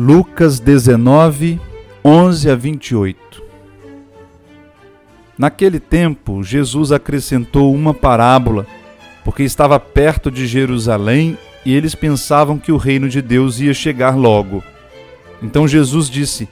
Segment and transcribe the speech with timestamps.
[0.00, 1.60] Lucas 19,
[2.04, 3.42] 11 a 28
[5.36, 8.64] Naquele tempo, Jesus acrescentou uma parábola,
[9.24, 11.36] porque estava perto de Jerusalém
[11.66, 14.62] e eles pensavam que o reino de Deus ia chegar logo.
[15.42, 16.48] Então Jesus disse: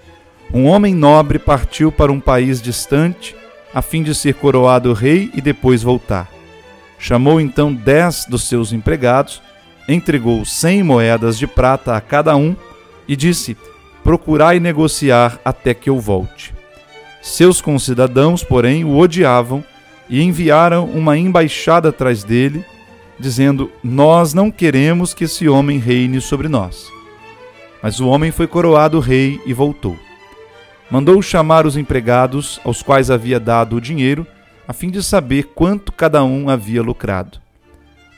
[0.53, 3.37] Um homem nobre partiu para um país distante,
[3.73, 6.29] a fim de ser coroado rei e depois voltar.
[6.99, 9.41] Chamou então dez dos seus empregados,
[9.89, 12.57] entregou cem moedas de prata a cada um
[13.09, 13.57] e disse:
[14.03, 16.55] Procurai negociar até que eu volte.
[17.23, 19.65] Seus concidadãos, porém, o odiavam
[20.09, 22.65] e enviaram uma embaixada atrás dele,
[23.19, 26.89] dizendo: Nós não queremos que esse homem reine sobre nós.
[27.83, 29.99] Mas o homem foi coroado rei e voltou.
[30.91, 34.27] Mandou chamar os empregados, aos quais havia dado o dinheiro,
[34.69, 37.41] a fim de saber quanto cada um havia lucrado.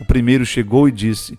[0.01, 1.39] O primeiro chegou e disse: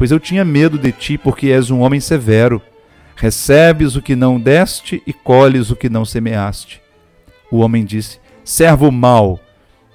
[0.00, 2.62] pois eu tinha medo de ti, porque és um homem severo.
[3.14, 6.80] Recebes o que não deste e colhes o que não semeaste.
[7.52, 9.38] O homem disse: Servo mau,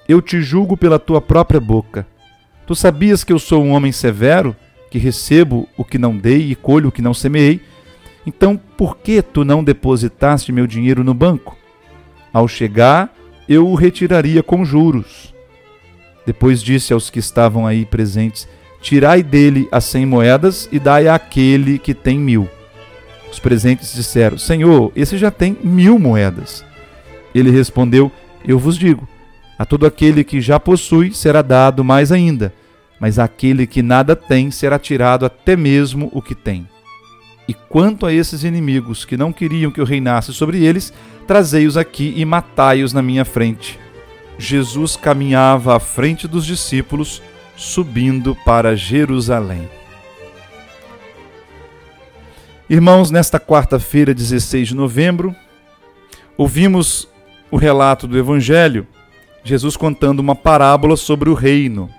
[0.08, 2.06] eu te julgo pela tua própria boca.
[2.67, 4.56] Tu sabias que eu sou um homem severo,
[4.92, 7.59] que recebo o que não dei e colho o que não semeei?
[8.28, 11.58] Então, por que tu não depositaste meu dinheiro no banco?
[12.31, 13.11] Ao chegar,
[13.50, 15.33] eu o retiraria com juros.
[16.28, 18.48] Depois disse aos que estavam aí presentes:
[18.86, 22.47] Tirai dele as cem moedas e dai àquele que tem mil.
[23.31, 26.64] Os presentes disseram: Senhor, esse já tem mil moedas.
[27.33, 28.11] Ele respondeu:
[28.47, 29.08] Eu vos digo:
[29.58, 32.54] a todo aquele que já possui será dado mais ainda,
[32.99, 36.67] mas àquele que nada tem será tirado até mesmo o que tem.
[37.48, 40.93] E quanto a esses inimigos que não queriam que eu reinasse sobre eles,
[41.26, 43.80] trazei-os aqui e matai-os na minha frente.
[44.37, 47.20] Jesus caminhava à frente dos discípulos,
[47.55, 49.70] subindo para Jerusalém.
[52.70, 55.36] Irmãos, nesta quarta-feira, 16 de novembro,
[56.38, 57.08] ouvimos
[57.52, 58.88] o relato do Evangelho,
[59.43, 61.89] Jesus contando uma parábola sobre o reino.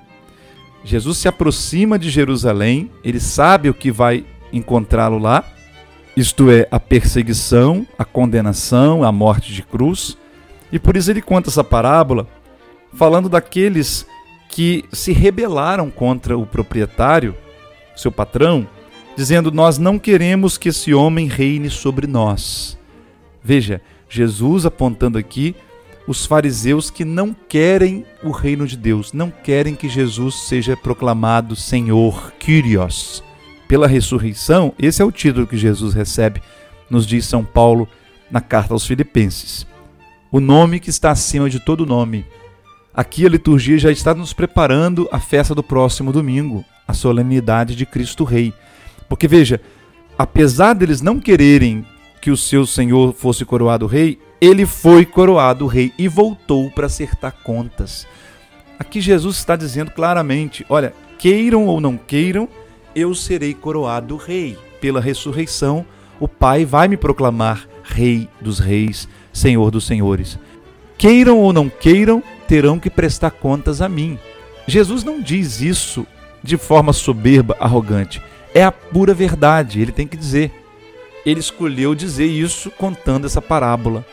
[0.85, 5.45] Jesus se aproxima de Jerusalém, ele sabe o que vai encontrá-lo lá,
[6.17, 10.17] isto é, a perseguição, a condenação, a morte de cruz
[10.73, 12.27] e por isso ele conta essa parábola
[12.93, 14.07] falando daqueles
[14.57, 17.37] que se rebelaram contra o proprietário,
[17.95, 18.67] seu patrão,
[19.15, 22.79] dizendo: Nós não queremos que esse homem reine sobre nós.
[23.45, 25.55] Veja, Jesus apontando aqui
[26.09, 31.55] os fariseus que não querem o reino de Deus, não querem que Jesus seja proclamado
[31.55, 33.23] Senhor, Kyrios.
[33.69, 36.41] Pela ressurreição, esse é o título que Jesus recebe,
[36.89, 37.87] nos diz São Paulo
[38.31, 39.67] na carta aos Filipenses
[40.31, 42.27] o nome que está acima de todo nome.
[42.97, 47.85] Aqui a liturgia já está nos preparando a festa do próximo domingo, a solenidade de
[47.85, 48.55] Cristo Rei.
[49.07, 49.61] Porque veja,
[50.17, 51.85] apesar deles não quererem
[52.23, 57.35] que o seu Senhor fosse coroado rei, ele foi coroado rei e voltou para acertar
[57.45, 58.07] contas.
[58.79, 62.49] Aqui Jesus está dizendo claramente: olha, queiram ou não queiram,
[62.95, 64.57] eu serei coroado rei.
[64.81, 65.85] Pela ressurreição,
[66.19, 70.39] o Pai vai me proclamar Rei dos Reis, Senhor dos Senhores.
[70.97, 74.19] Queiram ou não queiram, terão que prestar contas a mim.
[74.67, 76.07] Jesus não diz isso
[76.43, 78.23] de forma soberba, arrogante.
[78.55, 80.53] É a pura verdade, ele tem que dizer.
[81.25, 84.05] Ele escolheu dizer isso contando essa parábola.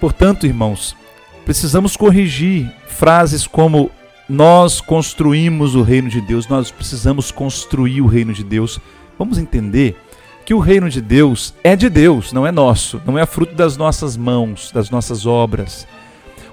[0.00, 0.96] Portanto, irmãos,
[1.44, 3.90] precisamos corrigir frases como
[4.28, 8.78] nós construímos o reino de Deus, nós precisamos construir o reino de Deus.
[9.18, 9.96] Vamos entender
[10.44, 13.76] que o reino de Deus é de Deus, não é nosso, não é fruto das
[13.76, 15.86] nossas mãos, das nossas obras.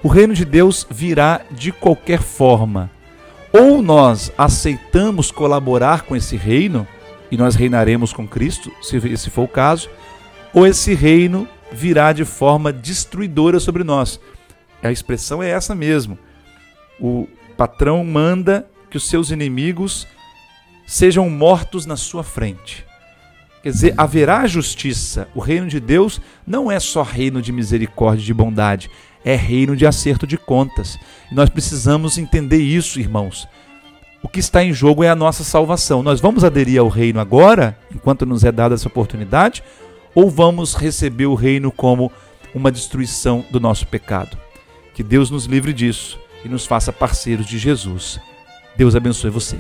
[0.06, 2.92] O reino de Deus virá de qualquer forma.
[3.52, 6.88] Ou nós aceitamos colaborar com esse reino,
[7.32, 9.90] e nós reinaremos com Cristo, se esse for o caso,
[10.54, 14.20] ou esse reino virá de forma destruidora sobre nós.
[14.84, 16.20] A expressão é essa mesmo.
[17.00, 20.08] O patrão manda que os seus inimigos
[20.86, 22.86] sejam mortos na sua frente.
[23.64, 25.28] Quer dizer, haverá justiça.
[25.34, 28.92] O reino de Deus não é só reino de misericórdia e de bondade,
[29.26, 31.00] é reino de acerto de contas.
[31.32, 33.48] E nós precisamos entender isso, irmãos.
[34.22, 36.02] o que está em jogo é a nossa salvação.
[36.02, 39.64] Nós vamos aderir ao reino agora, enquanto nos é dada essa oportunidade,
[40.16, 42.12] ou vamos receber o reino como
[42.54, 44.38] uma destruição do nosso pecado?
[44.96, 48.20] Que Deus nos livre disso e nos faça parceiros de Jesus.
[48.76, 49.58] Deus abençoe você.